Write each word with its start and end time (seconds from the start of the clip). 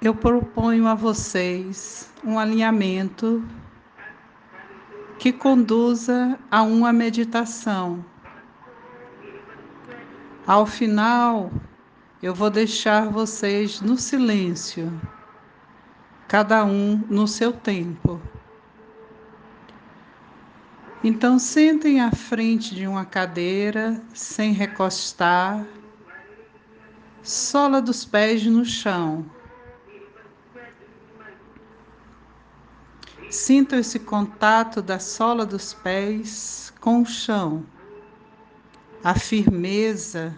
eu 0.00 0.14
proponho 0.14 0.86
a 0.86 0.94
vocês 0.94 2.08
um 2.24 2.38
alinhamento 2.38 3.44
que 5.18 5.32
conduza 5.32 6.38
a 6.48 6.62
uma 6.62 6.92
meditação. 6.92 8.04
Ao 10.46 10.64
final, 10.64 11.50
eu 12.22 12.32
vou 12.32 12.48
deixar 12.48 13.10
vocês 13.10 13.80
no 13.80 13.96
silêncio, 13.96 14.92
cada 16.28 16.64
um 16.64 17.02
no 17.10 17.26
seu 17.26 17.52
tempo. 17.52 18.22
Então, 21.02 21.40
sentem 21.40 22.00
à 22.00 22.12
frente 22.12 22.74
de 22.74 22.86
uma 22.86 23.04
cadeira, 23.04 24.00
sem 24.14 24.52
recostar, 24.52 25.66
sola 27.22 27.82
dos 27.82 28.04
pés 28.04 28.46
no 28.46 28.64
chão. 28.64 29.26
Sintam 33.30 33.78
esse 33.78 33.98
contato 33.98 34.80
da 34.80 34.98
sola 34.98 35.44
dos 35.44 35.74
pés 35.74 36.72
com 36.80 37.02
o 37.02 37.06
chão, 37.06 37.66
a 39.04 39.14
firmeza 39.14 40.34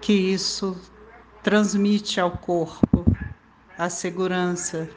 que 0.00 0.12
isso 0.12 0.80
transmite 1.42 2.20
ao 2.20 2.30
corpo, 2.30 3.04
a 3.76 3.90
segurança. 3.90 4.88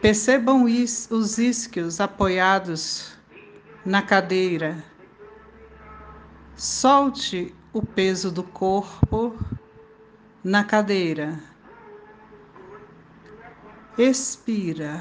Percebam 0.00 0.64
os 0.64 1.38
isquios 1.38 2.00
apoiados 2.00 3.16
na 3.86 4.02
cadeira. 4.02 4.84
Solte 6.56 7.54
o 7.72 7.80
peso 7.80 8.32
do 8.32 8.42
corpo 8.42 9.38
na 10.42 10.64
cadeira. 10.64 11.53
Expira. 13.96 15.00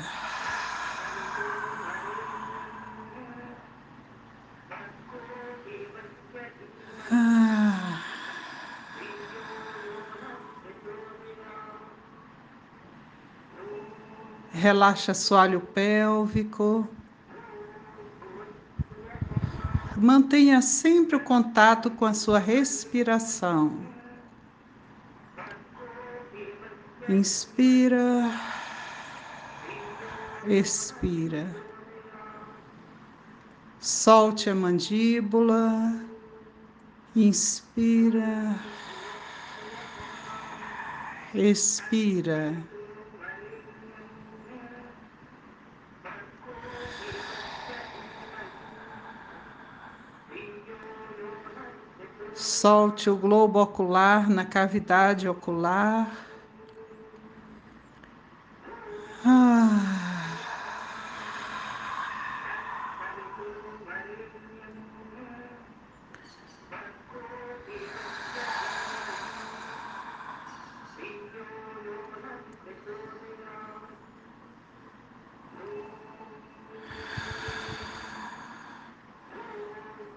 Ah. 7.11 7.99
Relaxa 14.51 15.11
assoalho 15.11 15.59
pélvico. 15.59 16.87
Mantenha 19.97 20.61
sempre 20.61 21.15
o 21.15 21.19
contato 21.19 21.89
com 21.89 22.05
a 22.05 22.13
sua 22.13 22.37
respiração. 22.37 23.75
Inspira 27.09 28.29
expira. 30.45 31.55
Solte 33.79 34.49
a 34.49 34.55
mandíbula, 34.55 36.09
inspira, 37.15 38.59
expira. 41.33 42.39
Solte 52.35 53.09
o 53.09 53.17
globo 53.17 53.59
ocular 53.59 54.29
na 54.29 54.45
cavidade 54.45 55.27
ocular. 55.27 56.31
Ah. 59.25 59.92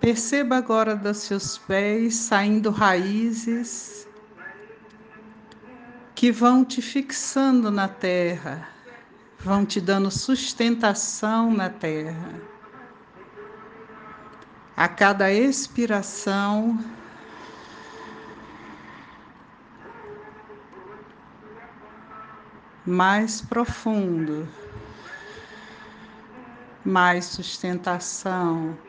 Perceba 0.07 0.59
agora 0.59 0.95
dos 0.95 1.17
seus 1.17 1.59
pés 1.59 2.15
saindo 2.15 2.71
raízes 2.71 4.07
que 6.15 6.31
vão 6.31 6.65
te 6.65 6.81
fixando 6.81 7.73
na 7.73 7.89
terra, 7.89 8.69
vão 9.41 9.67
te 9.67 9.81
dando 9.81 10.09
sustentação 10.09 11.53
na 11.53 11.69
terra. 11.69 12.41
A 14.77 14.87
cada 14.87 15.33
expiração, 15.33 16.79
mais 22.87 23.41
profundo, 23.41 24.49
mais 26.85 27.25
sustentação. 27.25 28.86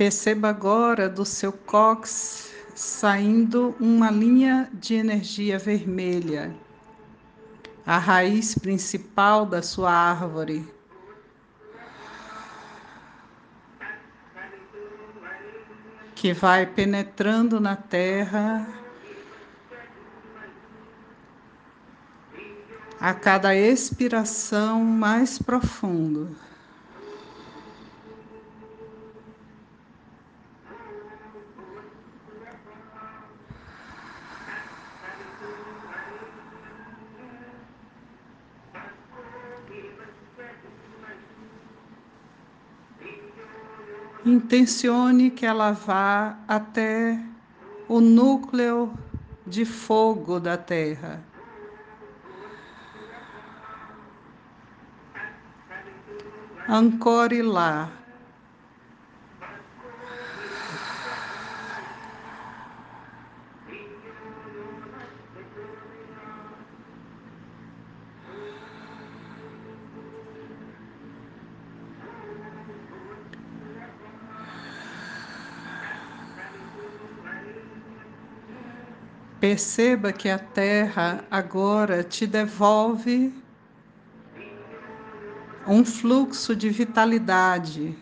Perceba 0.00 0.48
agora 0.48 1.10
do 1.10 1.26
seu 1.26 1.52
cox 1.52 2.50
saindo 2.74 3.76
uma 3.78 4.10
linha 4.10 4.66
de 4.72 4.94
energia 4.94 5.58
vermelha, 5.58 6.56
a 7.84 7.98
raiz 7.98 8.54
principal 8.54 9.44
da 9.44 9.60
sua 9.60 9.92
árvore. 9.92 10.66
Que 16.14 16.32
vai 16.32 16.64
penetrando 16.64 17.60
na 17.60 17.76
terra 17.76 18.66
a 22.98 23.12
cada 23.12 23.54
expiração 23.54 24.82
mais 24.82 25.38
profundo. 25.38 26.34
Intencione 44.24 45.30
que 45.30 45.46
ela 45.46 45.72
vá 45.72 46.44
até 46.46 47.18
o 47.88 48.00
núcleo 48.00 48.94
de 49.46 49.64
fogo 49.64 50.38
da 50.38 50.58
Terra. 50.58 51.24
Ancore 56.68 57.42
lá. 57.42 57.99
Perceba 79.40 80.12
que 80.12 80.28
a 80.28 80.38
terra 80.38 81.26
agora 81.30 82.04
te 82.04 82.26
devolve 82.26 83.32
um 85.66 85.82
fluxo 85.82 86.54
de 86.54 86.68
vitalidade. 86.68 87.96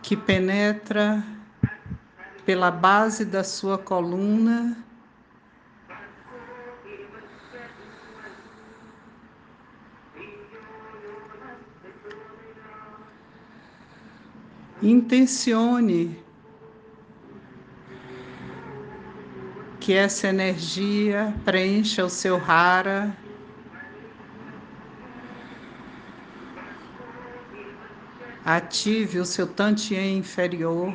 Que 0.00 0.16
penetra 0.16 1.24
pela 2.46 2.70
base 2.70 3.24
da 3.24 3.42
sua 3.42 3.76
coluna 3.76 4.76
Intencione 14.84 16.14
que 19.80 19.94
essa 19.94 20.28
energia 20.28 21.34
preencha 21.42 22.04
o 22.04 22.10
seu 22.10 22.36
rara. 22.36 23.16
Ative 28.44 29.20
o 29.20 29.24
seu 29.24 29.46
tantien 29.46 30.18
inferior. 30.18 30.94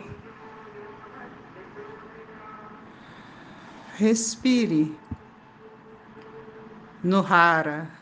Respire 3.97 4.95
no 7.03 7.21
rara. 7.21 7.98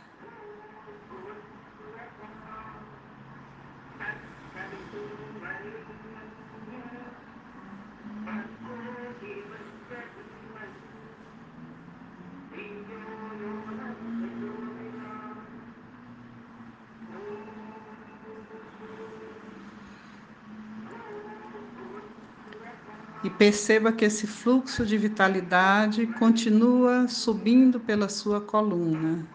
E 23.24 23.30
perceba 23.30 23.92
que 23.92 24.06
esse 24.06 24.28
fluxo 24.28 24.86
de 24.86 24.98
vitalidade 24.98 26.06
continua 26.08 27.08
subindo 27.08 27.80
pela 27.80 28.10
sua 28.10 28.40
coluna. 28.40 29.26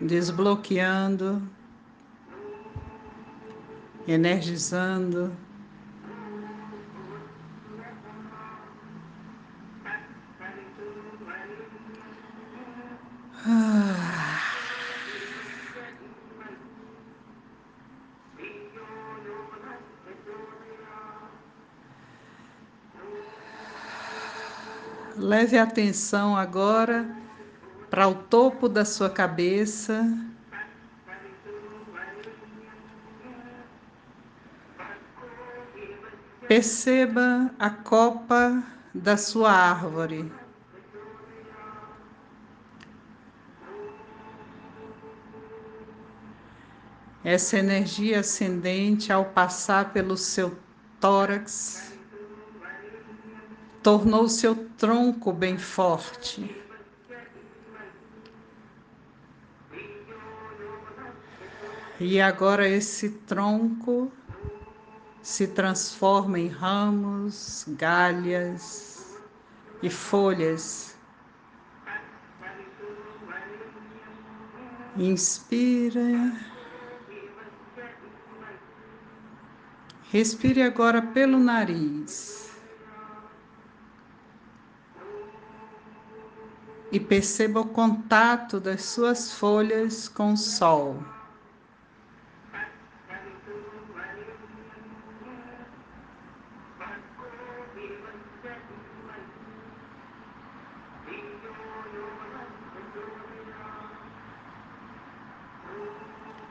Desbloqueando, 0.00 1.42
energizando. 4.06 5.32
Leve 25.28 25.58
a 25.58 25.64
atenção 25.64 26.34
agora 26.34 27.06
para 27.90 28.08
o 28.08 28.14
topo 28.14 28.66
da 28.66 28.82
sua 28.82 29.10
cabeça. 29.10 30.10
Perceba 36.48 37.50
a 37.58 37.68
copa 37.68 38.62
da 38.94 39.18
sua 39.18 39.52
árvore. 39.52 40.32
Essa 47.22 47.58
energia 47.58 48.20
ascendente, 48.20 49.12
ao 49.12 49.26
passar 49.26 49.92
pelo 49.92 50.16
seu 50.16 50.56
tórax, 50.98 51.97
tornou 53.88 54.28
seu 54.28 54.54
tronco 54.76 55.32
bem 55.32 55.56
forte. 55.56 56.54
E 61.98 62.20
agora 62.20 62.68
esse 62.68 63.08
tronco 63.08 64.12
se 65.22 65.46
transforma 65.48 66.38
em 66.38 66.48
ramos, 66.48 67.64
galhas 67.66 69.18
e 69.82 69.88
folhas. 69.88 70.94
Inspira. 74.98 76.36
Respire 80.12 80.60
agora 80.60 81.00
pelo 81.00 81.38
nariz. 81.38 82.47
E 86.90 86.98
perceba 86.98 87.60
o 87.60 87.66
contato 87.66 88.58
das 88.58 88.82
suas 88.82 89.32
folhas 89.32 90.08
com 90.08 90.32
o 90.32 90.36
sol. 90.36 91.02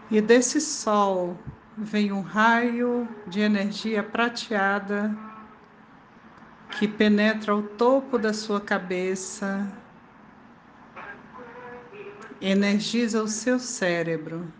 E 0.09 0.21
desse 0.21 0.61
sol 0.61 1.37
vem 1.77 2.13
um 2.13 2.21
raio 2.21 3.07
de 3.27 3.41
energia 3.41 4.01
prateada 4.01 5.13
que 6.71 6.87
penetra 6.87 7.55
o 7.55 7.61
topo 7.61 8.17
da 8.17 8.33
sua 8.33 8.61
cabeça 8.61 9.67
energiza 12.41 13.21
o 13.21 13.27
seu 13.27 13.59
cérebro. 13.59 14.51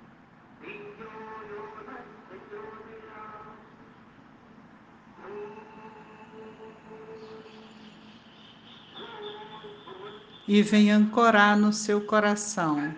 E 10.47 10.62
vem 10.62 10.91
ancorar 10.91 11.57
no 11.57 11.74
seu 11.74 12.01
coração. 12.01 12.95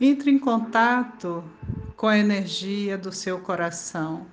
Entre 0.00 0.30
em 0.30 0.38
contato 0.38 1.44
com 2.00 2.06
a 2.06 2.16
energia 2.16 2.96
do 2.96 3.12
seu 3.12 3.38
coração. 3.40 4.26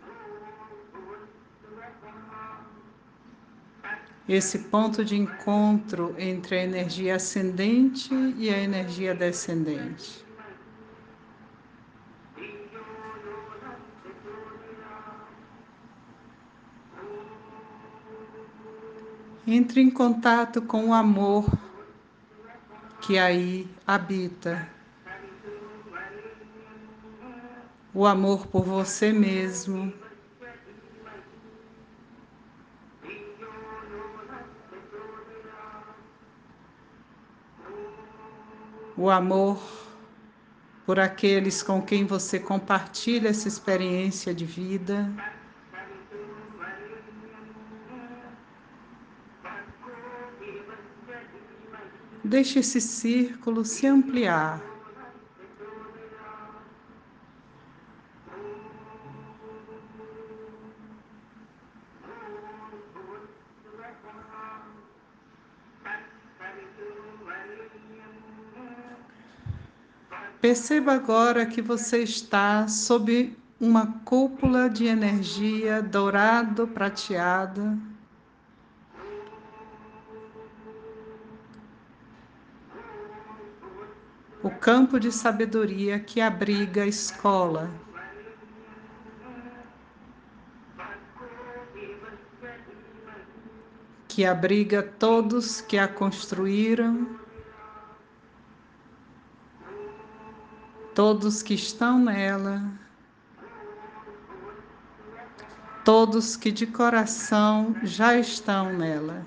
Esse 4.26 4.60
ponto 4.60 5.04
de 5.04 5.18
encontro 5.18 6.16
entre 6.18 6.60
a 6.60 6.64
energia 6.64 7.18
ascendente 7.18 8.16
e 8.38 8.50
a 8.50 8.58
energia 8.58 9.14
descendente. 9.14 10.26
Entre 19.46 19.82
em 19.82 19.92
contato 19.92 20.62
com 20.62 20.88
o 20.88 20.94
amor 20.94 21.46
que 23.02 23.18
aí 23.18 23.70
habita. 23.86 24.77
O 27.98 28.06
amor 28.06 28.46
por 28.46 28.64
você 28.64 29.12
mesmo. 29.12 29.92
O 38.96 39.10
amor 39.10 39.60
por 40.86 41.00
aqueles 41.00 41.64
com 41.64 41.82
quem 41.82 42.06
você 42.06 42.40
compartilha 42.40 43.30
essa 43.30 43.48
experiência 43.48 44.32
de 44.32 44.46
vida. 44.46 45.12
Deixe 52.24 52.60
esse 52.60 52.80
círculo 52.80 53.66
se 53.66 53.88
ampliar. 53.88 54.77
Perceba 70.48 70.94
agora 70.94 71.46
que 71.46 71.62
você 71.62 72.04
está 72.04 72.70
sob 72.70 73.38
uma 73.60 74.00
cúpula 74.06 74.70
de 74.70 74.86
energia 74.86 75.82
dourado 75.82 76.66
prateada. 76.70 77.78
O 84.42 84.50
campo 84.50 84.98
de 84.98 85.12
sabedoria 85.12 86.00
que 86.00 86.22
abriga 86.22 86.84
a 86.84 86.88
escola. 86.88 87.70
Que 94.08 94.24
abriga 94.24 94.82
todos 94.82 95.60
que 95.60 95.78
a 95.78 95.90
construíram 95.90 97.27
todos 100.98 101.44
que 101.44 101.54
estão 101.54 102.00
nela, 102.00 102.60
todos 105.86 106.36
que 106.36 106.52
de 106.52 106.66
coração 106.66 107.76
já 107.84 108.16
estão 108.16 108.74
nela. 108.74 109.24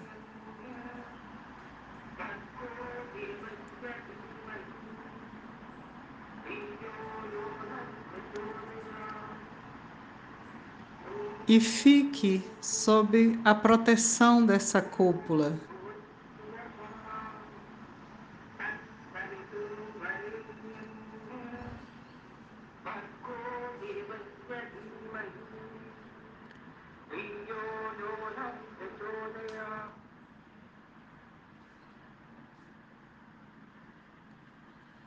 e 11.47 11.59
fique 11.59 12.45
sob 12.61 13.41
a 13.45 13.53
proteção 13.53 14.47
dessa 14.47 14.81
cúpula. 14.81 15.70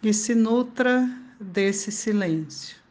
E 0.04 0.14
se 0.14 0.36
nutra 0.36 1.10
desse 1.40 1.90
silêncio. 1.90 2.83